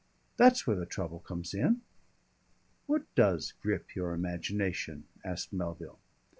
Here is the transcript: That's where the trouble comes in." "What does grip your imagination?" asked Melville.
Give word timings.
That's 0.37 0.65
where 0.65 0.75
the 0.75 0.87
trouble 0.87 1.19
comes 1.19 1.53
in." 1.53 1.81
"What 2.87 3.03
does 3.13 3.53
grip 3.61 3.93
your 3.95 4.13
imagination?" 4.15 5.03
asked 5.23 5.53
Melville. 5.53 5.99